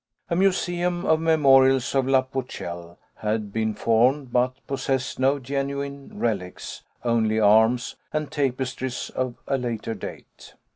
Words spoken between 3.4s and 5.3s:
been formed, but possessed